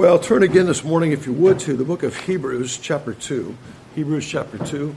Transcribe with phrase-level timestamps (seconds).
[0.00, 3.54] Well, turn again this morning, if you would, to the book of Hebrews, chapter 2.
[3.94, 4.96] Hebrews, chapter 2.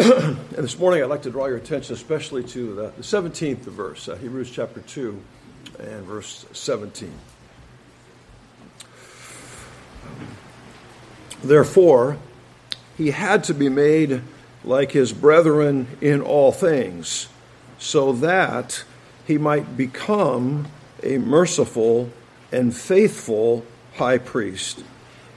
[0.00, 4.06] and this morning, I'd like to draw your attention especially to the, the 17th verse,
[4.06, 5.18] uh, Hebrews, chapter 2,
[5.78, 7.10] and verse 17.
[11.42, 12.18] Therefore,
[12.98, 14.20] he had to be made
[14.62, 17.28] like his brethren in all things,
[17.78, 18.84] so that
[19.28, 20.66] he might become
[21.02, 22.10] a merciful
[22.50, 23.62] and faithful
[23.96, 24.82] high priest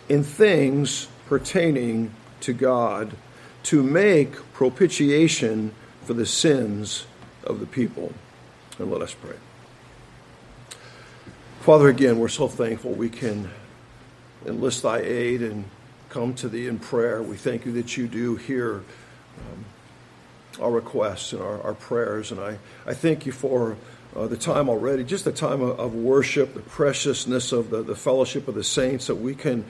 [0.07, 2.09] in things pertaining
[2.39, 3.11] to God,
[3.63, 5.73] to make propitiation
[6.05, 7.05] for the sins
[7.43, 8.13] of the people.
[8.79, 9.35] And let us pray.
[11.59, 13.51] Father, again, we're so thankful we can
[14.45, 15.65] enlist thy aid and
[16.07, 17.21] come to thee in prayer.
[17.21, 19.65] We thank you that you do hear um,
[20.59, 22.31] our requests and our, our, prayers.
[22.31, 23.77] And I, I thank you for
[24.15, 27.95] uh, the time already, just the time of, of worship, the preciousness of the, the
[27.95, 29.65] fellowship of the saints that we can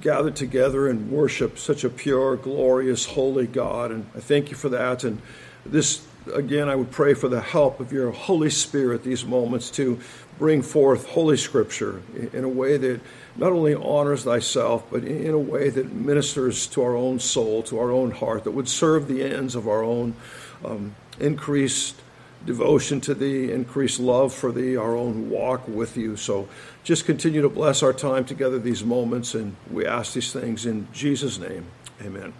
[0.00, 3.90] gather together and worship such a pure, glorious, holy God.
[3.90, 5.02] And I thank you for that.
[5.02, 5.20] And
[5.66, 9.98] this, again, I would pray for the help of your Holy Spirit these moments to
[10.38, 13.00] bring forth Holy Scripture in a way that
[13.40, 17.78] not only honors thyself, but in a way that ministers to our own soul, to
[17.78, 20.14] our own heart, that would serve the ends of our own
[20.62, 21.96] um, increased
[22.44, 26.16] devotion to thee, increased love for thee, our own walk with you.
[26.16, 26.50] So
[26.84, 30.86] just continue to bless our time together these moments, and we ask these things in
[30.92, 31.64] Jesus' name.
[32.02, 32.34] Amen.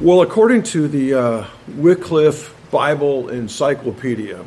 [0.00, 4.44] Well, according to the uh, Wycliffe Bible Encyclopedia,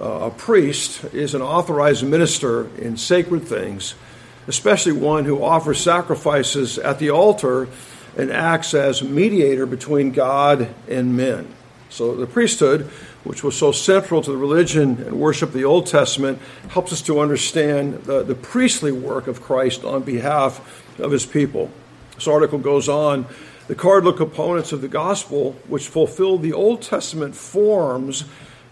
[0.00, 3.94] a priest is an authorized minister in sacred things,
[4.46, 7.68] especially one who offers sacrifices at the altar
[8.16, 11.48] and acts as mediator between God and men.
[11.90, 12.82] So the priesthood,
[13.24, 16.38] which was so central to the religion and worship of the Old Testament,
[16.68, 21.70] helps us to understand the, the priestly work of Christ on behalf of his people.
[22.14, 23.26] This article goes on
[23.68, 28.24] the cardinal components of the gospel, which fulfill the Old Testament forms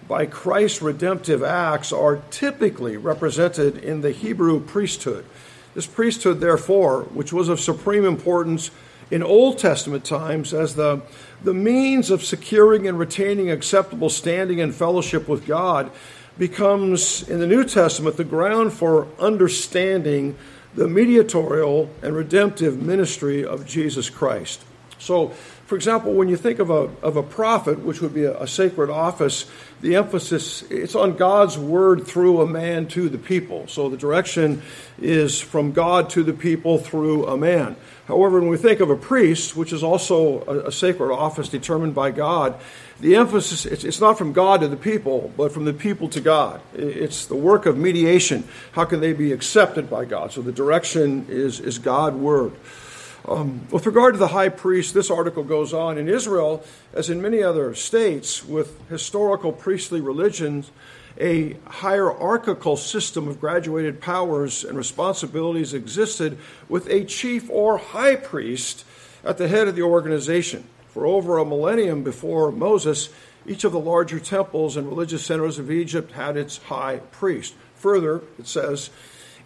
[0.09, 5.25] by Christ's redemptive acts are typically represented in the Hebrew priesthood.
[5.75, 8.71] This priesthood, therefore, which was of supreme importance
[9.11, 11.03] in Old Testament times as the,
[11.43, 15.91] the means of securing and retaining acceptable standing and fellowship with God,
[16.39, 20.37] becomes in the New Testament the ground for understanding
[20.75, 24.63] the mediatorial and redemptive ministry of Jesus Christ.
[24.99, 25.33] So,
[25.67, 28.47] for example, when you think of a, of a prophet, which would be a, a,
[28.47, 29.47] sacred office,
[29.81, 33.67] the emphasis it's on God's word through a man to the people.
[33.67, 34.63] So the direction
[35.01, 37.75] is from God to the people through a man.
[38.07, 41.97] However, when we think of a priest, which is also a, a sacred office determined
[41.97, 42.61] by God,
[43.01, 46.21] the emphasis it's, it's not from God to the people, but from the people to
[46.21, 46.61] God.
[46.75, 48.45] It's the work of mediation.
[48.71, 50.31] How can they be accepted by God?
[50.31, 52.53] So the direction is, is Godward.
[53.29, 55.99] Um, with regard to the high priest, this article goes on.
[55.99, 60.71] In Israel, as in many other states with historical priestly religions,
[61.19, 66.39] a hierarchical system of graduated powers and responsibilities existed
[66.69, 68.85] with a chief or high priest
[69.25, 70.65] at the head of the organization.
[70.91, 73.09] For over a millennium before Moses,
[73.45, 77.55] each of the larger temples and religious centers of Egypt had its high priest.
[77.75, 78.91] Further, it says,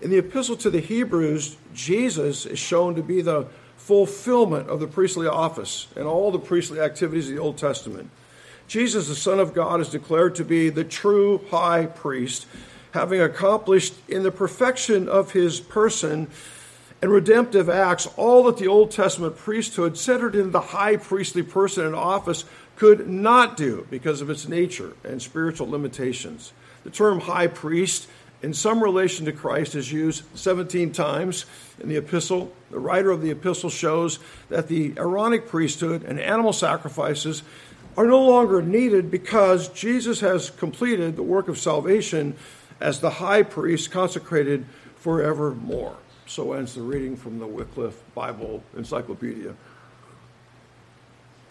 [0.03, 3.47] in the epistle to the Hebrews, Jesus is shown to be the
[3.81, 8.11] fulfillment of the priestly office and all the priestly activities of the Old Testament.
[8.69, 12.47] Jesus, the Son of God, is declared to be the true high priest,
[12.93, 16.29] having accomplished in the perfection of his person
[17.03, 21.85] and redemptive acts all that the Old Testament priesthood, centered in the high priestly person
[21.87, 22.45] and office,
[22.77, 26.53] could not do because of its nature and spiritual limitations.
[26.85, 28.09] The term high priest
[28.43, 31.47] in some relation to Christ is used 17 times
[31.79, 32.53] in the epistle.
[32.71, 34.19] The writer of the epistle shows
[34.49, 37.43] that the Aaronic priesthood and animal sacrifices
[37.97, 42.35] are no longer needed because Jesus has completed the work of salvation
[42.81, 44.65] as the high priest consecrated
[44.97, 45.97] forevermore.
[46.27, 49.55] So ends the reading from the Wycliffe Bible Encyclopedia.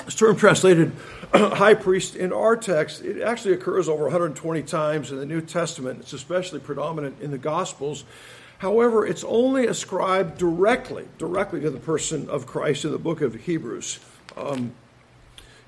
[0.05, 0.91] This term translated
[1.33, 5.99] high priest in our text, it actually occurs over 120 times in the New Testament.
[5.99, 8.05] It's especially predominant in the Gospels.
[8.59, 13.33] However, it's only ascribed directly, directly to the person of Christ in the book of
[13.35, 13.99] Hebrews.
[14.35, 14.73] Um,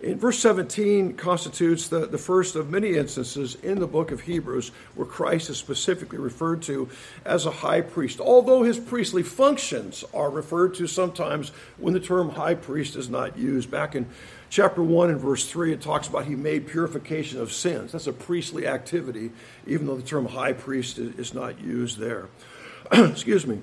[0.02, 4.72] in verse 17 constitutes the, the first of many instances in the book of Hebrews
[4.96, 6.90] where Christ is specifically referred to
[7.24, 12.30] as a high priest, although his priestly functions are referred to sometimes when the term
[12.30, 13.70] high priest is not used.
[13.70, 14.08] Back in
[14.50, 17.92] chapter 1 and verse 3, it talks about he made purification of sins.
[17.92, 19.32] That's a priestly activity,
[19.68, 22.28] even though the term high priest is not used there.
[22.92, 23.62] Excuse me.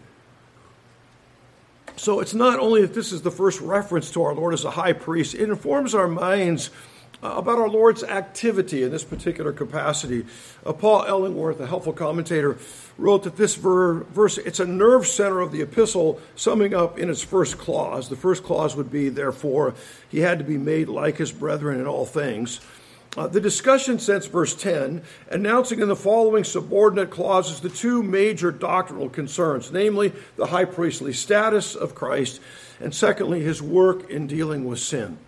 [1.99, 4.71] So it's not only that this is the first reference to our Lord as a
[4.71, 6.71] high priest, it informs our minds
[7.23, 10.25] uh, about our Lord's activity in this particular capacity.
[10.65, 12.57] Uh, Paul Ellingworth, a helpful commentator,
[12.97, 17.11] wrote that this ver- verse, it's a nerve center of the epistle, summing up in
[17.11, 18.09] its first clause.
[18.09, 19.75] The first clause would be, therefore,
[20.09, 22.61] he had to be made like his brethren in all things.
[23.17, 28.53] Uh, the discussion since verse 10, announcing in the following subordinate clauses the two major
[28.53, 32.41] doctrinal concerns, namely the high priestly status of Christ,
[32.81, 35.19] and secondly, his work in dealing with sin.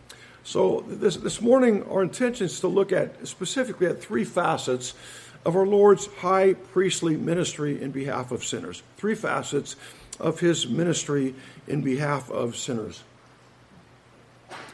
[0.44, 4.94] So this, this morning, our intention is to look at specifically at three facets
[5.44, 8.82] of our Lord's high priestly ministry in behalf of sinners.
[8.97, 9.77] Three facets
[10.19, 11.35] of his ministry
[11.67, 13.03] in behalf of sinners.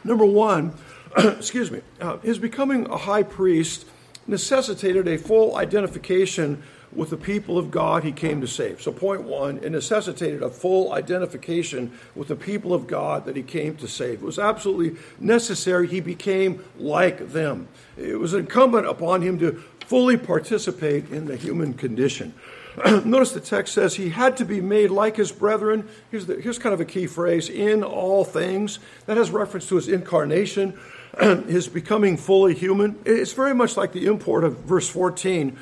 [0.04, 0.74] Number one,
[1.38, 3.86] excuse me, uh, his becoming a high priest
[4.26, 8.80] necessitated a full identification with the people of God he came to save.
[8.80, 13.42] So, point one, it necessitated a full identification with the people of God that he
[13.42, 14.22] came to save.
[14.22, 17.68] It was absolutely necessary he became like them.
[17.96, 22.34] It was incumbent upon him to fully participate in the human condition.
[23.04, 25.88] Notice the text says he had to be made like his brethren.
[26.10, 28.78] Here's, the, here's kind of a key phrase in all things.
[29.06, 30.78] That has reference to his incarnation,
[31.48, 32.98] his becoming fully human.
[33.04, 35.56] It's very much like the import of verse 14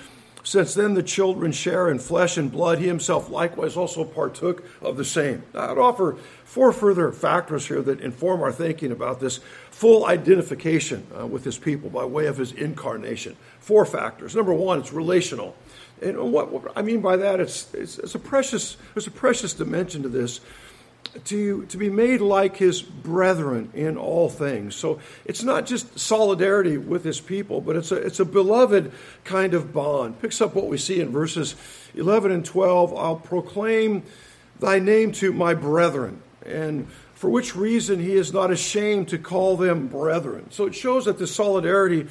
[0.45, 4.99] since then the children share in flesh and blood, he himself likewise also partook of
[4.99, 5.43] the same.
[5.55, 9.41] I'd offer four further factors here that inform our thinking about this
[9.71, 13.37] full identification uh, with his people by way of his incarnation.
[13.59, 14.37] Four factors.
[14.37, 15.56] Number one, it's relational.
[16.03, 19.55] And what, what I mean by that, it's, it's, it's, a precious, there's a precious
[19.55, 20.41] dimension to this
[21.25, 24.75] to, to be made like his brethren in all things.
[24.75, 28.93] So it's not just solidarity with his people, but it's a, it's a beloved
[29.25, 30.21] kind of bond.
[30.21, 31.55] Picks up what we see in verses
[31.95, 32.95] 11 and 12.
[32.95, 34.03] I'll proclaim
[34.61, 39.56] thy name to my brethren, and for which reason he is not ashamed to call
[39.56, 40.51] them brethren.
[40.51, 42.06] So it shows that the solidarity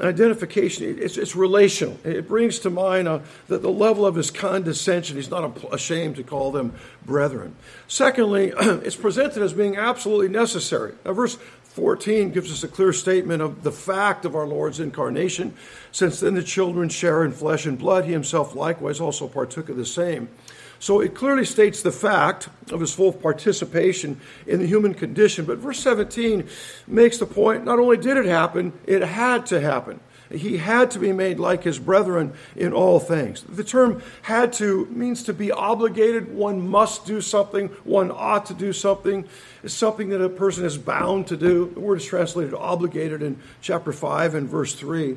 [0.00, 1.98] identification, it's, it's relational.
[2.04, 5.16] It brings to mind uh, the, the level of his condescension.
[5.16, 6.74] He's not ashamed to call them
[7.04, 7.56] brethren.
[7.86, 10.94] Secondly, it's presented as being absolutely necessary.
[11.04, 11.36] Now, verse
[11.78, 15.54] 14 gives us a clear statement of the fact of our Lord's incarnation.
[15.92, 19.76] Since then the children share in flesh and blood, he himself likewise also partook of
[19.76, 20.28] the same.
[20.80, 25.44] So it clearly states the fact of his full participation in the human condition.
[25.44, 26.48] But verse 17
[26.86, 30.00] makes the point not only did it happen, it had to happen.
[30.30, 33.42] He had to be made like his brethren in all things.
[33.42, 36.34] The term had to means to be obligated.
[36.34, 37.68] One must do something.
[37.84, 39.26] One ought to do something.
[39.62, 41.70] It's something that a person is bound to do.
[41.72, 45.16] The word is translated obligated in chapter 5 and verse 3.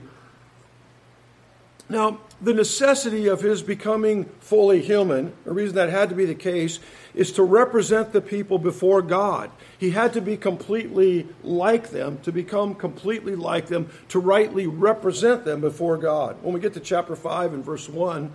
[1.92, 6.34] Now, the necessity of his becoming fully human, the reason that had to be the
[6.34, 6.80] case,
[7.14, 9.52] is to represent the people before God.
[9.78, 15.44] He had to be completely like them, to become completely like them, to rightly represent
[15.44, 16.38] them before God.
[16.42, 18.32] When we get to chapter 5 and verse 1,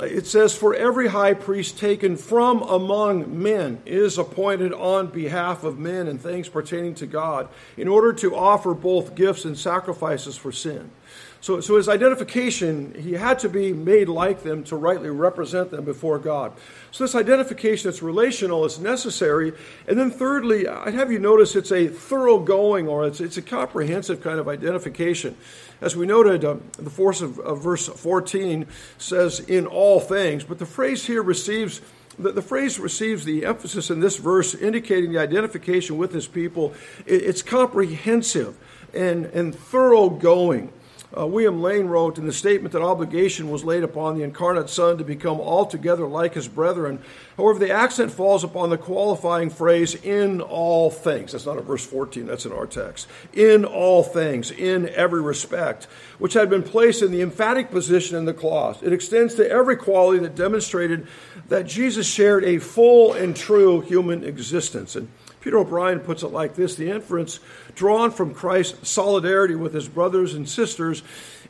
[0.00, 5.78] it says, For every high priest taken from among men is appointed on behalf of
[5.78, 10.50] men and things pertaining to God, in order to offer both gifts and sacrifices for
[10.50, 10.90] sin.
[11.44, 15.84] So, so his identification, he had to be made like them to rightly represent them
[15.84, 16.54] before God.
[16.90, 19.52] So this identification that's relational is necessary.
[19.86, 24.22] And then thirdly, I'd have you notice it's a thoroughgoing or it's, it's a comprehensive
[24.22, 25.36] kind of identification.
[25.82, 28.64] As we noted, uh, the force of, of verse 14
[28.96, 31.82] says, in all things, but the phrase here receives
[32.18, 36.72] the, phrase receives the emphasis in this verse indicating the identification with his people.
[37.04, 38.56] It, it's comprehensive
[38.94, 40.72] and, and thoroughgoing.
[41.16, 44.98] Uh, William Lane wrote in the statement that obligation was laid upon the incarnate Son
[44.98, 46.98] to become altogether like his brethren.
[47.36, 51.32] However, the accent falls upon the qualifying phrase, in all things.
[51.32, 53.06] That's not in verse 14, that's in our text.
[53.32, 55.86] In all things, in every respect,
[56.18, 58.82] which had been placed in the emphatic position in the clause.
[58.82, 61.06] It extends to every quality that demonstrated
[61.48, 64.96] that Jesus shared a full and true human existence.
[64.96, 65.08] And
[65.44, 67.38] Peter O'Brien puts it like this The inference
[67.74, 71.02] drawn from Christ's solidarity with his brothers and sisters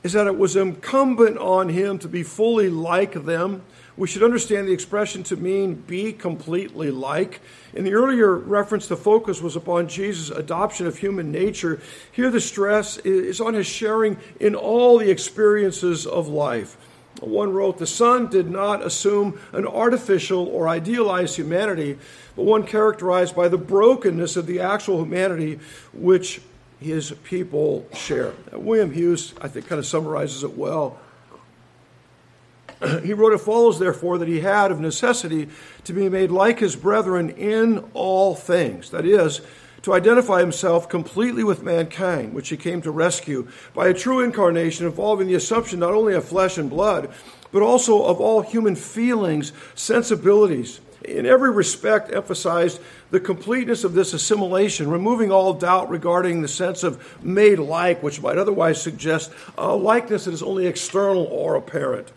[0.03, 3.63] is that it was incumbent on him to be fully like them.
[3.97, 7.41] We should understand the expression to mean be completely like.
[7.73, 11.81] In the earlier reference, the focus was upon Jesus' adoption of human nature.
[12.11, 16.77] Here, the stress is on his sharing in all the experiences of life.
[17.21, 21.99] One wrote, The Son did not assume an artificial or idealized humanity,
[22.37, 25.61] but one characterized by the brokenness of the actual humanity
[25.92, 26.40] which
[26.80, 28.33] his people share.
[28.52, 30.99] William Hughes, I think, kind of summarizes it well.
[33.02, 35.49] he wrote, It follows, therefore, that he had of necessity
[35.85, 38.90] to be made like his brethren in all things.
[38.90, 39.40] That is,
[39.85, 44.87] to identify himself completely with mankind, which he came to rescue by a true incarnation
[44.87, 47.12] involving the assumption not only of flesh and blood,
[47.53, 54.14] but also of all human feelings, sensibilities, in every respect emphasized the completeness of this
[54.14, 59.76] assimilation, removing all doubt regarding the sense of made like, which might otherwise suggest a
[59.76, 62.11] likeness that is only external or apparent.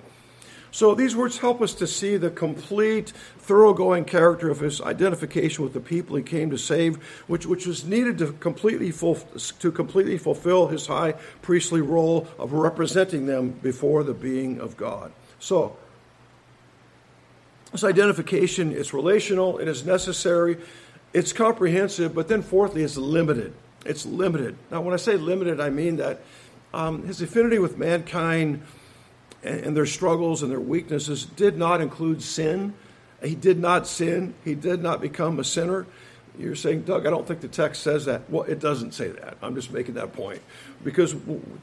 [0.72, 5.74] So these words help us to see the complete, thoroughgoing character of his identification with
[5.74, 6.98] the people he came to save,
[7.28, 12.54] which, which was needed to completely, ful- to completely fulfill his high priestly role of
[12.54, 15.12] representing them before the being of God.
[15.40, 15.78] So,
[17.72, 20.58] this identification is relational, it is necessary,
[21.14, 23.54] it's comprehensive, but then fourthly, it's limited.
[23.86, 24.58] It's limited.
[24.72, 26.22] Now, when I say limited, I mean that
[26.74, 28.62] um, his affinity with mankind
[29.44, 32.74] and, their struggles and their weaknesses did not include sin.
[33.24, 34.34] He did not sin.
[34.44, 35.86] He did not become a sinner.
[36.38, 38.30] You're saying, Doug, I don't think the text says that.
[38.30, 39.38] Well, it doesn't say that.
[39.42, 40.42] I'm just making that point.
[40.84, 41.16] Because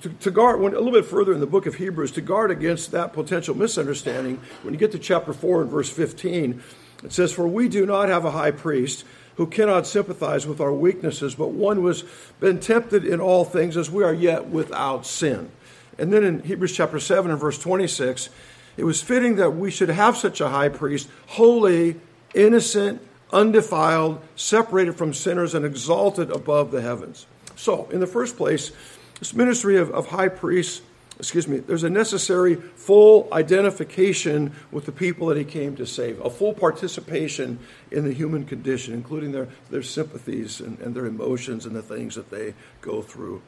[0.03, 2.51] to, to guard, when, a little bit further in the book of Hebrews, to guard
[2.51, 6.61] against that potential misunderstanding, when you get to chapter 4 and verse 15,
[7.05, 9.05] it says, For we do not have a high priest
[9.37, 12.05] who cannot sympathize with our weaknesses, but one who has
[12.41, 15.51] been tempted in all things as we are yet without sin.
[15.99, 18.31] And then in Hebrews chapter 7 and verse 26,
[18.77, 22.01] it was fitting that we should have such a high priest, holy,
[22.35, 23.01] innocent,
[23.33, 27.27] undefiled, separated from sinners, and exalted above the heavens.
[27.57, 28.73] So, in the first place,
[29.21, 30.83] this ministry of, of high priests,
[31.19, 36.21] excuse me, there's a necessary full identification with the people that he came to save,
[36.21, 37.61] a full participation
[37.93, 42.17] in the human condition, including their, their sympathies and, and their emotions and the things
[42.17, 43.41] that they go through.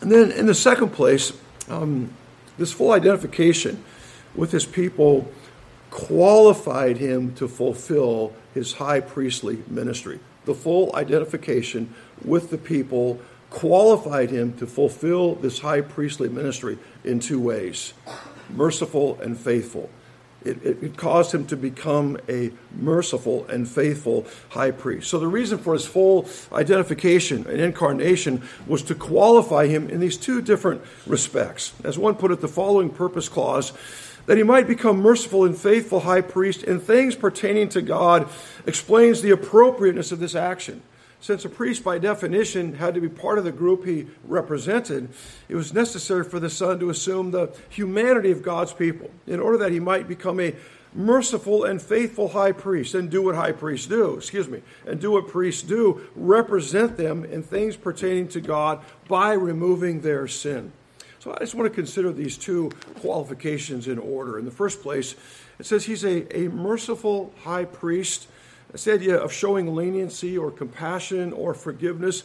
[0.00, 1.32] And then, in the second place,
[1.68, 2.10] um,
[2.58, 3.82] this full identification
[4.34, 5.30] with his people
[5.90, 10.20] qualified him to fulfill his high priestly ministry.
[10.44, 17.20] The full identification with the people qualified him to fulfill this high priestly ministry in
[17.20, 17.92] two ways
[18.50, 19.88] merciful and faithful.
[20.42, 25.10] It, it, caused him to become a merciful and faithful high priest.
[25.10, 30.16] So, the reason for his full identification and incarnation was to qualify him in these
[30.16, 31.74] two different respects.
[31.84, 33.74] As one put it, the following purpose clause
[34.26, 38.28] that he might become merciful and faithful high priest in things pertaining to God
[38.66, 40.82] explains the appropriateness of this action.
[41.20, 45.10] Since a priest, by definition, had to be part of the group he represented,
[45.48, 49.58] it was necessary for the Son to assume the humanity of God's people in order
[49.58, 50.54] that he might become a
[50.94, 55.12] merciful and faithful high priest and do what high priests do, excuse me, and do
[55.12, 60.72] what priests do, represent them in things pertaining to God by removing their sin.
[61.20, 64.38] So I just want to consider these two qualifications in order.
[64.38, 65.14] In the first place,
[65.58, 68.26] it says he's a, a merciful high priest
[68.72, 72.22] this idea of showing leniency or compassion or forgiveness.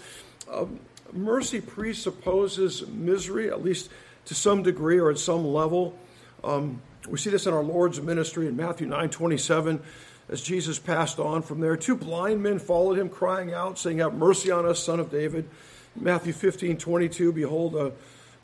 [0.52, 0.80] Um,
[1.12, 3.90] mercy presupposes misery, at least
[4.26, 5.98] to some degree or at some level.
[6.44, 9.82] Um, we see this in our Lord's ministry in Matthew 9 27.
[10.28, 14.16] As Jesus passed on from there, two blind men followed him, crying out, saying, Have
[14.16, 15.48] mercy on us, son of David.
[15.96, 17.92] Matthew 15 22, behold, a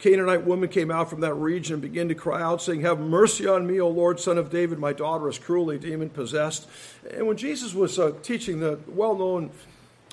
[0.02, 3.48] Canaanite woman came out from that region and began to cry out, saying, Have mercy
[3.48, 4.80] on me, O Lord, son of David.
[4.80, 6.68] My daughter is cruelly demon possessed.
[7.12, 9.52] And when Jesus was uh, teaching the well known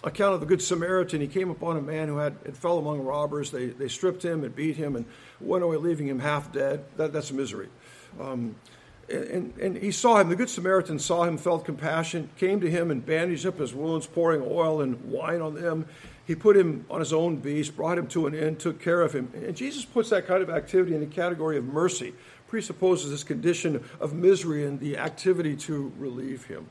[0.04, 3.00] account of the Good Samaritan, he came upon a man who had, had fell among
[3.00, 3.50] robbers.
[3.50, 5.07] They, they stripped him and beat him and
[5.40, 6.85] went away, leaving him half dead.
[6.99, 7.68] That, that's misery.
[8.21, 8.57] Um,
[9.09, 12.90] and, and, he saw him, the Good Samaritan saw him, felt compassion, came to him
[12.90, 15.87] and bandaged up his wounds, pouring oil and wine on them.
[16.28, 19.14] He put him on his own beast, brought him to an inn, took care of
[19.14, 19.32] him.
[19.35, 22.12] And Jesus puts that kind of activity in the category of mercy,
[22.49, 26.68] presupposes this condition of misery and the activity to relieve him.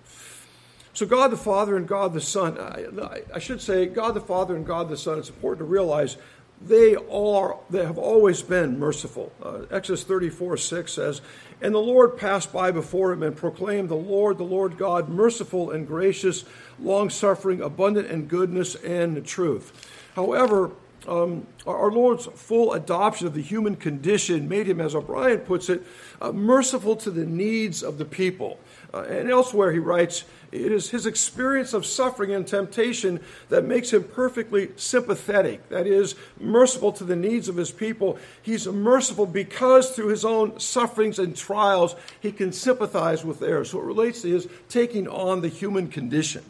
[0.94, 4.56] So, God the Father and God the Son, I, I should say, God the Father
[4.56, 6.18] and God the Son, it's important to realize
[6.62, 9.32] they are they have always been merciful.
[9.44, 11.22] Uh, Exodus 34 6 says,
[11.62, 15.72] And the Lord passed by before him and proclaimed, The Lord, the Lord God, merciful
[15.72, 16.46] and gracious,
[16.80, 19.72] long suffering, abundant in goodness and truth.
[20.16, 20.72] However,
[21.08, 25.84] um, our Lord's full adoption of the human condition made him, as O'Brien puts it,
[26.22, 28.60] uh, merciful to the needs of the people.
[28.94, 33.92] Uh, and elsewhere he writes, it is his experience of suffering and temptation that makes
[33.92, 38.18] him perfectly sympathetic, that is, merciful to the needs of his people.
[38.42, 43.72] He's merciful because through his own sufferings and trials, he can sympathize with theirs.
[43.72, 46.44] So it relates to his taking on the human condition.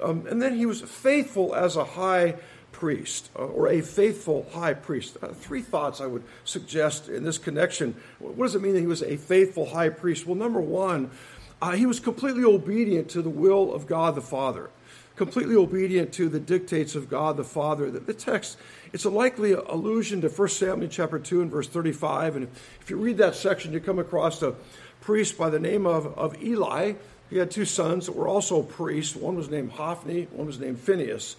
[0.00, 2.36] Um, and then he was faithful as a high
[2.82, 5.16] priest uh, or a faithful high priest.
[5.22, 7.94] Uh, three thoughts I would suggest in this connection.
[8.18, 10.26] What does it mean that he was a faithful high priest?
[10.26, 11.12] Well, number one,
[11.60, 14.68] uh, he was completely obedient to the will of God the Father,
[15.14, 17.88] completely obedient to the dictates of God the Father.
[17.88, 18.58] The, the text,
[18.92, 22.34] it's a likely allusion to 1 Samuel chapter 2 and verse 35.
[22.34, 22.48] And
[22.80, 24.56] if, you read that section, you come across a
[25.00, 26.94] priest by the name of, of Eli.
[27.30, 29.14] He had two sons that were also priests.
[29.14, 31.36] One was named Hophni, one was named Phinehas.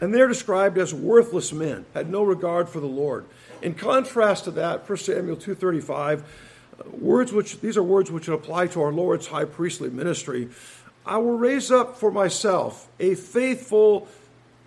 [0.00, 3.24] And they're described as worthless men, had no regard for the Lord.
[3.62, 8.66] In contrast to that, 1 Samuel 2.35, uh, words which, these are words which apply
[8.68, 10.48] to our Lord's high priestly ministry.
[11.06, 14.08] I will raise up for myself a faithful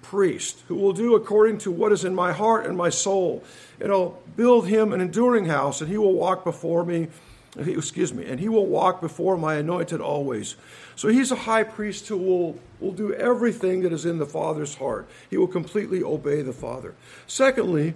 [0.02, 3.44] priest who will do according to what is in my heart and my soul.
[3.80, 7.10] And I'll build him an enduring house, and he will walk before me
[7.58, 10.56] excuse me, and he will walk before my anointed always.
[10.96, 14.76] So he's a high priest who will, will do everything that is in the Father's
[14.76, 15.08] heart.
[15.30, 16.94] He will completely obey the Father.
[17.28, 17.94] Secondly,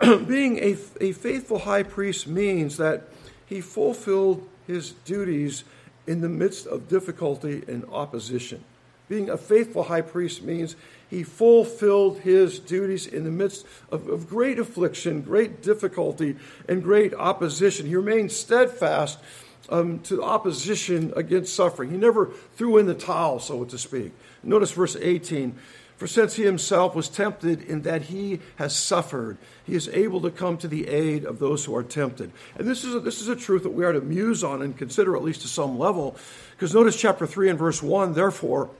[0.00, 3.08] being a, a faithful high priest means that
[3.46, 5.64] he fulfilled his duties
[6.06, 8.64] in the midst of difficulty and opposition.
[9.08, 10.76] Being a faithful high priest means
[11.14, 16.36] he fulfilled his duties in the midst of, of, great affliction, great difficulty,
[16.68, 17.86] and great opposition.
[17.86, 19.20] He remained steadfast
[19.68, 21.90] um, to opposition against suffering.
[21.90, 24.12] He never threw in the towel, so to speak.
[24.42, 25.56] Notice verse 18.
[25.96, 30.30] For since he himself was tempted in that he has suffered, he is able to
[30.32, 32.32] come to the aid of those who are tempted.
[32.56, 34.76] And this is a, this is a truth that we are to muse on and
[34.76, 36.16] consider at least to some level.
[36.50, 38.70] Because notice chapter 3 and verse 1 Therefore,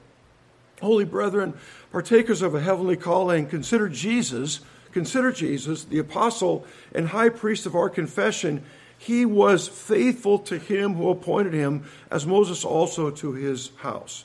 [0.80, 1.54] Holy brethren,
[1.92, 4.60] partakers of a heavenly calling, consider Jesus,
[4.92, 8.64] consider Jesus, the apostle and high priest of our confession.
[8.98, 14.24] He was faithful to him who appointed him, as Moses also to his house.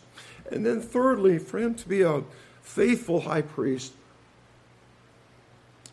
[0.51, 2.23] And then, thirdly, for him to be a
[2.61, 3.93] faithful high priest,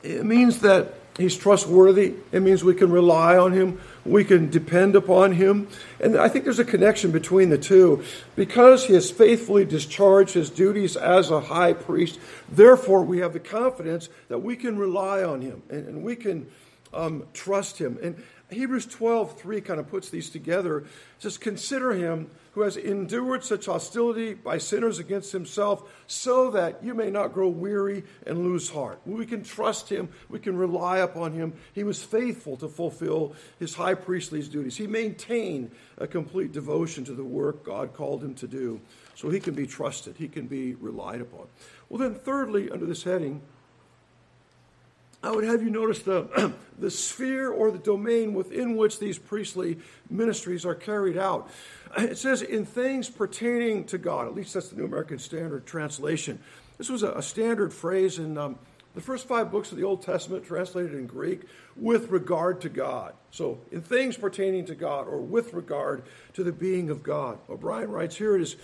[0.03, 2.15] it means that he's trustworthy.
[2.33, 3.81] It means we can rely on him.
[4.05, 5.69] We can depend upon him.
[6.01, 8.05] And I think there's a connection between the two.
[8.35, 12.19] Because he has faithfully discharged his duties as a high priest,
[12.51, 16.47] therefore we have the confidence that we can rely on him and, and we can
[16.93, 17.99] um, trust him.
[18.03, 20.79] And Hebrews 12, 3 kind of puts these together.
[20.79, 20.87] It
[21.19, 26.95] says, Consider him who has endured such hostility by sinners against himself, so that you
[26.95, 28.99] may not grow weary and lose heart.
[29.05, 31.53] We can trust him, we can rely upon him.
[31.75, 34.77] He was faithful to fulfill his high priestly duties.
[34.77, 38.81] He maintained a complete devotion to the work God called him to do.
[39.17, 41.47] So he can be trusted, he can be relied upon.
[41.89, 43.43] Well, then, thirdly, under this heading,
[45.23, 49.79] I would have you notice the, the sphere or the domain within which these priestly
[50.11, 51.51] ministries are carried out.
[51.97, 56.41] It says, in things pertaining to God, at least that's the New American Standard translation.
[56.77, 58.59] This was a, a standard phrase in um,
[58.95, 61.43] the first five books of the Old Testament, translated in Greek,
[61.75, 63.15] with regard to God.
[63.31, 66.03] So, in things pertaining to God or with regard
[66.35, 67.39] to the being of God.
[67.49, 68.57] O'Brien writes here it is.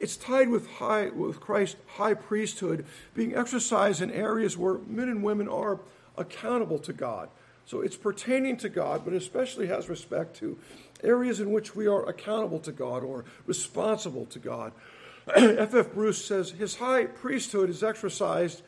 [0.00, 5.22] It's tied with high with Christ's high priesthood being exercised in areas where men and
[5.22, 5.80] women are
[6.16, 7.28] accountable to God.
[7.66, 10.56] So it's pertaining to God, but especially has respect to
[11.02, 14.72] areas in which we are accountable to God or responsible to God.
[15.36, 15.74] F.F.
[15.74, 15.92] F.
[15.92, 18.62] Bruce says his high priesthood is exercised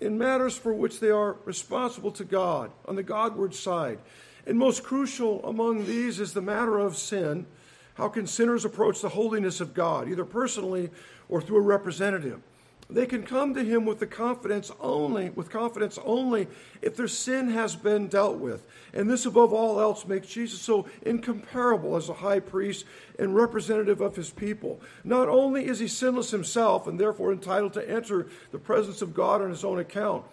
[0.00, 3.98] in matters for which they are responsible to God on the Godward side.
[4.46, 7.46] And most crucial among these is the matter of sin.
[7.94, 10.90] How can sinners approach the holiness of God, either personally
[11.28, 12.40] or through a representative?
[12.92, 16.48] They can come to him with the confidence only, with confidence only
[16.82, 18.66] if their sin has been dealt with.
[18.92, 22.84] And this above all else makes Jesus so incomparable as a high priest
[23.18, 24.80] and representative of his people.
[25.04, 29.40] Not only is he sinless himself and therefore entitled to enter the presence of God
[29.40, 30.24] on his own account,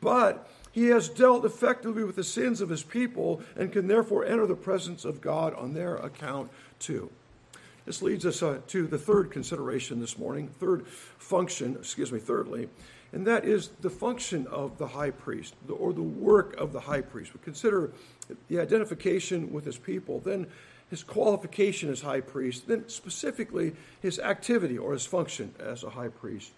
[0.00, 4.46] but he has dealt effectively with the sins of his people and can therefore enter
[4.46, 7.10] the presence of God on their account too.
[7.86, 12.68] This leads us uh, to the third consideration this morning, third function, excuse me, thirdly,
[13.14, 17.00] and that is the function of the high priest, or the work of the high
[17.00, 17.32] priest.
[17.32, 17.90] We consider
[18.48, 20.46] the identification with his people, then
[20.90, 26.08] his qualification as high priest, then specifically his activity or his function as a high
[26.08, 26.52] priest.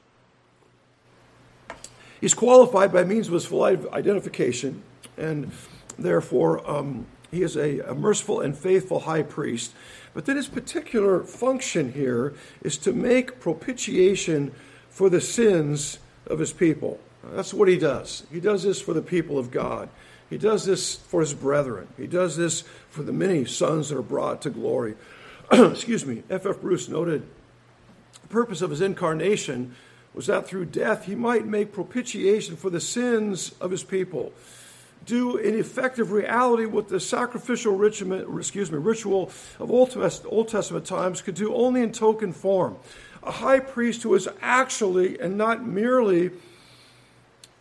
[2.21, 4.83] He's qualified by means of his full identification,
[5.17, 5.53] and
[5.99, 9.73] therefore um, he is a, a merciful and faithful high priest.
[10.15, 14.53] But then his particular function here is to make propitiation
[14.89, 16.99] for the sins of his people.
[17.23, 18.25] That's what he does.
[18.33, 19.89] He does this for the people of God.
[20.31, 21.89] He does this for his brethren.
[21.97, 24.95] He does this for the many sons that are brought to glory.
[25.53, 26.23] Excuse me.
[26.29, 26.57] F.F.
[26.57, 26.61] F.
[26.61, 27.27] Bruce noted
[28.23, 29.75] the purpose of his incarnation
[30.15, 34.33] was that through death he might make propitiation for the sins of his people.
[35.07, 41.23] Do in effective reality what the sacrificial ritual, excuse me, ritual of Old Testament, times
[41.23, 42.77] could do only in token form.
[43.23, 46.31] A high priest who is actually and not merely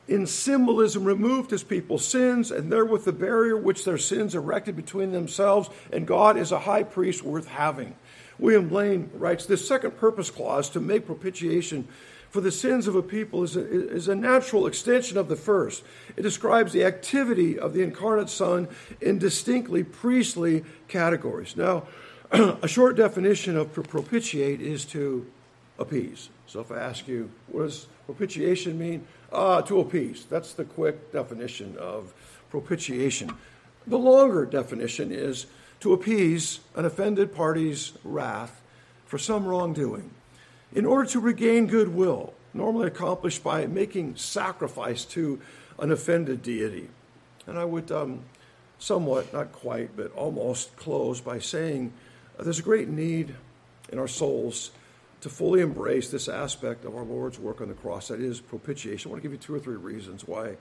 [0.07, 5.11] in symbolism removed his people's sins, and therewith the barrier which their sins erected between
[5.11, 7.93] themselves and God is a high priest worth having.
[8.39, 11.87] William Lane writes this second purpose clause to make propitiation
[12.29, 15.83] for the sins of a people is a, is a natural extension of the first.
[16.15, 18.67] It describes the activity of the incarnate Son
[19.01, 21.55] in distinctly priestly categories.
[21.55, 21.87] Now,
[22.31, 25.25] a short definition of propitiate is to
[25.79, 26.29] appease.
[26.47, 29.07] So if I ask you, what does propitiation mean?
[29.31, 30.25] Uh, to appease.
[30.25, 32.13] That's the quick definition of
[32.49, 33.31] propitiation.
[33.85, 35.47] The longer definition is
[35.81, 38.61] to appease an offended party's wrath
[39.05, 40.11] for some wrongdoing
[40.73, 45.39] in order to regain goodwill, normally accomplished by making sacrifice to
[45.79, 46.89] an offended deity.
[47.45, 48.21] And I would um,
[48.79, 51.93] somewhat, not quite, but almost close by saying
[52.37, 53.33] uh, there's a great need
[53.91, 54.71] in our souls
[55.21, 58.09] to fully embrace this aspect of our Lord's work on the cross.
[58.09, 59.09] That is propitiation.
[59.09, 60.57] I want to give you two or three reasons why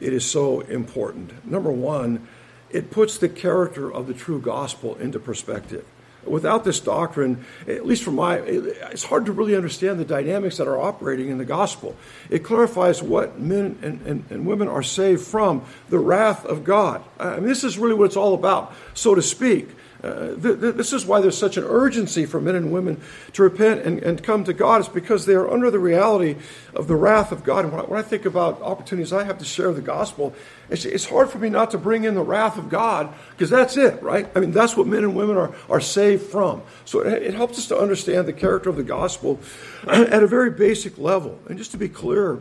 [0.00, 1.46] it is so important.
[1.46, 2.26] Number one,
[2.70, 5.84] it puts the character of the true gospel into perspective.
[6.24, 10.68] Without this doctrine, at least from my, it's hard to really understand the dynamics that
[10.68, 11.96] are operating in the gospel.
[12.28, 17.02] It clarifies what men and, and, and women are saved from the wrath of God.
[17.18, 19.68] I mean, this is really what it's all about, so to speak.
[20.02, 22.98] Uh, th- th- this is why there's such an urgency for men and women
[23.34, 24.80] to repent and, and come to God.
[24.80, 26.36] It's because they are under the reality
[26.74, 27.64] of the wrath of God.
[27.64, 30.34] And when I, when I think about opportunities I have to share the gospel,
[30.70, 33.76] it's, it's hard for me not to bring in the wrath of God because that's
[33.76, 34.26] it, right?
[34.34, 36.62] I mean, that's what men and women are, are saved from.
[36.86, 39.38] So it, it helps us to understand the character of the gospel
[39.86, 41.38] at a very basic level.
[41.48, 42.40] And just to be clear,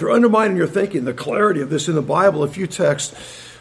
[0.00, 3.14] you're undermining your thinking, the clarity of this in the Bible, a few texts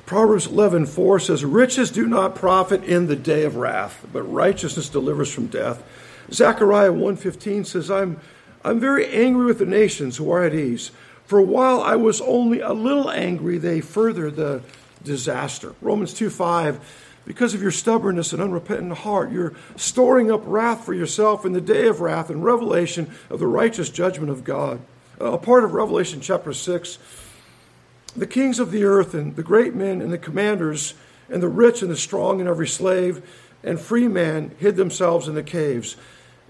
[0.05, 5.31] Proverbs 11:4 says, "Riches do not profit in the day of wrath, but righteousness delivers
[5.31, 5.83] from death."
[6.31, 8.17] Zechariah 1:15 says, "I'm
[8.63, 10.91] I'm very angry with the nations who are at ease.
[11.25, 14.61] For while I was only a little angry, they further the
[15.03, 16.79] disaster." Romans 2:5
[17.25, 21.61] because of your stubbornness and unrepentant heart, you're storing up wrath for yourself in the
[21.61, 24.79] day of wrath and revelation of the righteous judgment of God.
[25.19, 26.97] Uh, a part of Revelation chapter 6
[28.15, 30.93] the kings of the earth and the great men and the commanders
[31.29, 33.21] and the rich and the strong and every slave
[33.63, 35.95] and free man hid themselves in the caves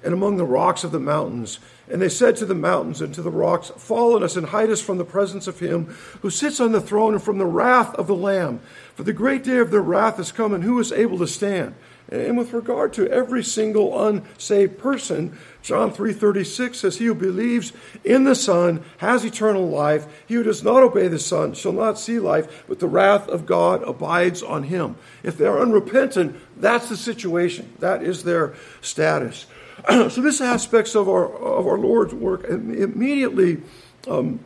[0.04, 1.60] and among the rocks of the mountains.
[1.88, 4.70] And they said to the mountains and to the rocks, Fall on us and hide
[4.70, 5.86] us from the presence of him
[6.22, 8.62] who sits on the throne and from the wrath of the Lamb.
[8.96, 11.76] For the great day of their wrath is come, and who is able to stand?
[12.12, 17.72] And with regard to every single unsaved person, John 3:36 says he who believes
[18.04, 20.06] in the Son has eternal life.
[20.28, 23.46] He who does not obey the Son shall not see life, but the wrath of
[23.46, 24.96] God abides on him.
[25.24, 27.72] If they are unrepentant, that's the situation.
[27.80, 29.46] That is their status.
[29.90, 33.62] so this aspects of our of our Lord's work immediately
[34.10, 34.42] um,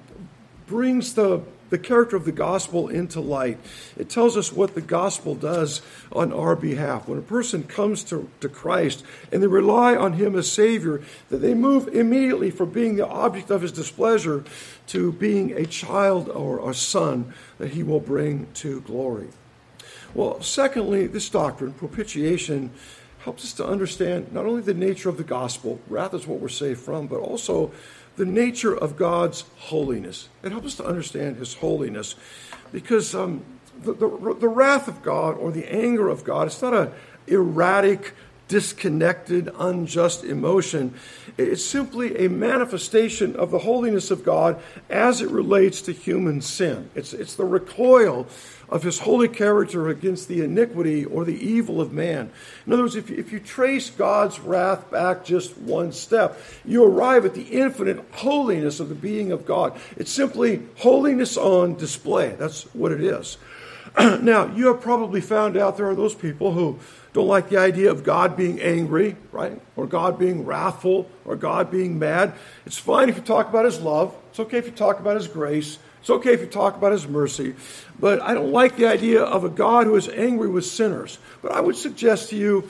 [0.67, 1.41] brings the
[1.75, 3.57] the character of the gospel into light.
[3.97, 7.05] It tells us what the gospel does on our behalf.
[7.05, 11.39] When a person comes to, to Christ and they rely on Him as Savior, that
[11.39, 14.45] they move immediately from being the object of His displeasure
[14.87, 19.27] to being a child or a son that He will bring to glory.
[20.13, 22.71] Well, secondly, this doctrine, propitiation,
[23.25, 26.47] helps us to understand not only the nature of the gospel, wrath is what we're
[26.47, 27.73] saved from, but also
[28.15, 30.29] the nature of God's holiness.
[30.43, 32.15] It helps us to understand His holiness
[32.71, 33.43] because um,
[33.81, 36.91] the, the, the, wrath of God or the anger of God, it's not an
[37.27, 38.13] erratic,
[38.47, 40.93] disconnected, unjust emotion.
[41.37, 46.89] It's simply a manifestation of the holiness of God as it relates to human sin.
[46.95, 48.27] It's, it's the recoil
[48.69, 52.31] of his holy character against the iniquity or the evil of man.
[52.65, 56.83] In other words, if you, if you trace God's wrath back just one step, you
[56.83, 59.79] arrive at the infinite holiness of the being of God.
[59.97, 62.35] It's simply holiness on display.
[62.37, 63.37] That's what it is.
[64.21, 66.79] now, you have probably found out there are those people who
[67.13, 69.61] don't like the idea of God being angry, right?
[69.77, 72.33] Or God being wrathful, or God being mad.
[72.65, 74.13] It's fine if you talk about His love.
[74.31, 75.79] It's okay if you talk about His grace.
[76.05, 77.55] It's okay if you talk about His mercy.
[77.99, 81.17] But I don't like the idea of a God who is angry with sinners.
[81.41, 82.69] But I would suggest to you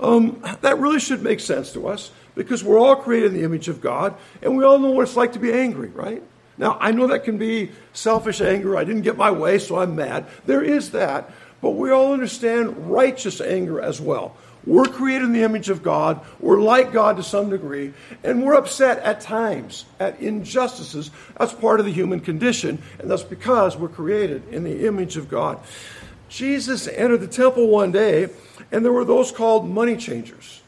[0.00, 3.68] um, that really should make sense to us because we're all created in the image
[3.68, 6.24] of God and we all know what it's like to be angry, right?
[6.58, 8.76] Now, I know that can be selfish anger.
[8.76, 10.26] I didn't get my way, so I'm mad.
[10.46, 11.30] There is that.
[11.60, 14.36] But we all understand righteous anger as well.
[14.64, 16.20] We're created in the image of God.
[16.38, 17.92] We're like God to some degree.
[18.22, 21.10] And we're upset at times at injustices.
[21.36, 22.80] That's part of the human condition.
[22.98, 25.58] And that's because we're created in the image of God.
[26.28, 28.28] Jesus entered the temple one day,
[28.70, 30.62] and there were those called money changers.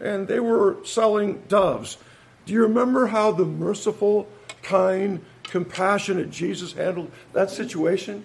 [0.00, 1.98] And they were selling doves.
[2.46, 4.28] Do you remember how the merciful,
[4.62, 8.24] kind, compassionate Jesus handled that situation?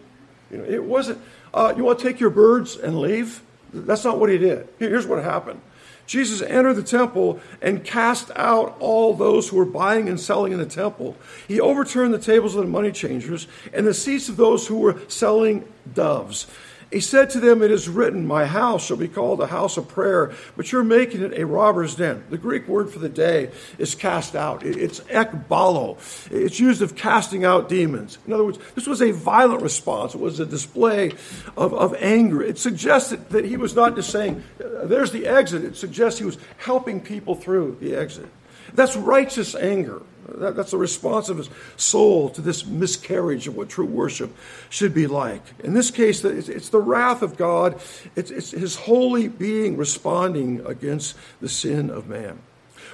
[0.51, 1.19] You know, it wasn't,
[1.53, 3.41] uh, you want to take your birds and leave?
[3.73, 4.67] That's not what he did.
[4.79, 5.61] Here's what happened.
[6.07, 10.59] Jesus entered the temple and cast out all those who were buying and selling in
[10.59, 11.15] the temple.
[11.47, 14.99] He overturned the tables of the money changers and the seats of those who were
[15.07, 16.47] selling doves.
[16.91, 19.87] He said to them, It is written, My house shall be called a house of
[19.87, 22.23] prayer, but you're making it a robber's den.
[22.29, 24.65] The Greek word for the day is cast out.
[24.65, 25.97] It's ekbalo.
[26.29, 28.17] It's used of casting out demons.
[28.27, 30.13] In other words, this was a violent response.
[30.15, 31.13] It was a display
[31.55, 32.41] of, of anger.
[32.41, 35.63] It suggested that he was not just saying, There's the exit.
[35.63, 38.27] It suggests he was helping people through the exit.
[38.73, 40.01] That's righteous anger.
[40.27, 44.35] That, that's the response of his soul to this miscarriage of what true worship
[44.69, 45.41] should be like.
[45.63, 47.81] In this case, it's, it's the wrath of God,
[48.15, 52.39] it's, it's his holy being responding against the sin of man.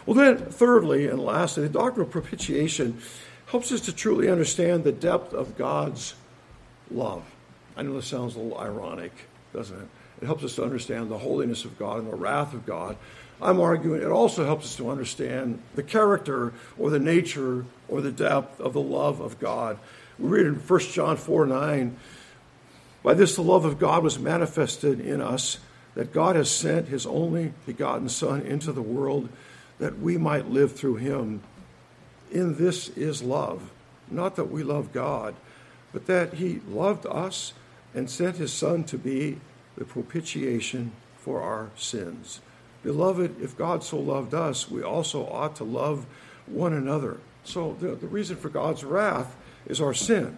[0.06, 3.02] Well, then, thirdly and lastly, the doctrine of propitiation
[3.48, 6.16] helps us to truly understand the depth of God's
[6.90, 7.24] love.
[7.76, 9.12] I know this sounds a little ironic,
[9.54, 9.88] doesn't it?
[10.22, 12.98] It helps us to understand the holiness of God and the wrath of God.
[13.42, 18.12] I'm arguing it also helps us to understand the character or the nature or the
[18.12, 19.78] depth of the love of God.
[20.18, 21.98] We read in 1 John 4 9,
[23.04, 25.60] by this the love of God was manifested in us,
[25.94, 29.30] that God has sent his only begotten Son into the world
[29.80, 31.42] that we might live through him.
[32.32, 33.72] In this is love,
[34.10, 35.36] not that we love God,
[35.94, 37.54] but that he loved us
[37.94, 39.40] and sent his Son to be
[39.78, 42.42] the propitiation for our sins.
[42.88, 46.06] Beloved, if God so loved us, we also ought to love
[46.46, 47.18] one another.
[47.44, 50.38] So the, the reason for God's wrath is our sin.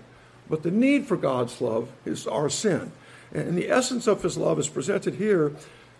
[0.49, 2.91] But the need for God's love is our sin.
[3.31, 5.55] And the essence of his love is presented here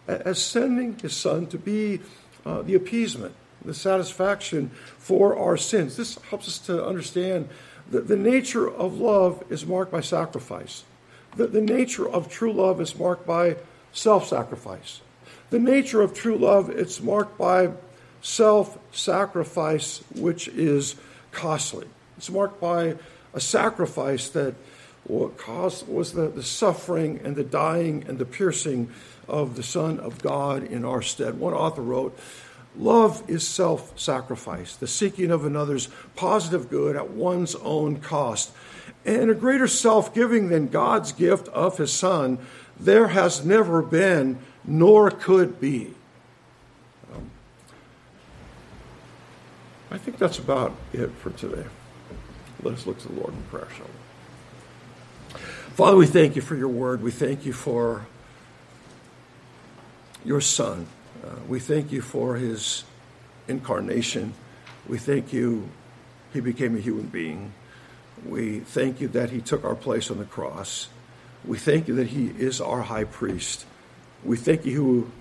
[0.07, 1.99] as sending his son to be
[2.47, 5.97] uh, the appeasement, the satisfaction for our sins.
[5.97, 7.47] This helps us to understand
[7.91, 10.83] that the nature of love is marked by sacrifice.
[11.35, 13.57] The, the nature of true love is marked by
[13.91, 15.01] self sacrifice.
[15.49, 17.71] The nature of true love, it's marked by
[18.21, 20.95] self sacrifice, which is
[21.31, 21.88] costly.
[22.17, 22.95] It's marked by
[23.33, 24.55] a sacrifice that
[25.38, 28.91] caused was the, the suffering and the dying and the piercing
[29.27, 31.39] of the Son of God in our stead.
[31.39, 32.17] One author wrote,
[32.77, 38.51] Love is self sacrifice, the seeking of another's positive good at one's own cost.
[39.05, 42.38] And a greater self giving than God's gift of his Son,
[42.79, 45.93] there has never been nor could be.
[47.13, 47.30] Um,
[49.91, 51.65] I think that's about it for today.
[52.62, 55.39] Let us look to the Lord in prayer, shall we?
[55.74, 57.02] Father, we thank you for your word.
[57.02, 58.06] We thank you for
[60.26, 60.88] your Son.
[61.24, 62.84] Uh, we thank you for his
[63.48, 64.34] incarnation.
[64.88, 65.69] We thank you,
[66.34, 67.54] he became a human being.
[68.26, 70.89] We thank you that he took our place on the cross.
[71.45, 73.65] We thank you that he is our high priest
[74.23, 75.12] we thank you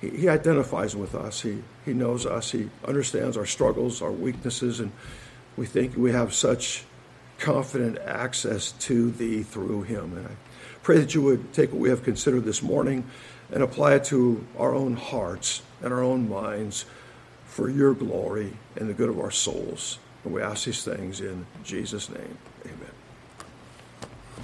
[0.00, 1.40] he, he identifies with us.
[1.40, 2.50] He, he knows us.
[2.50, 4.92] He understands our struggles, our weaknesses, and
[5.56, 6.84] we think we have such
[7.38, 10.16] confident access to thee through him.
[10.16, 10.32] And I
[10.82, 13.04] pray that you would take what we have considered this morning
[13.52, 16.84] and apply it to our own hearts and our own minds
[17.44, 19.98] for your glory and the good of our souls.
[20.24, 22.38] And we ask these things in Jesus' name.
[22.64, 22.95] Amen.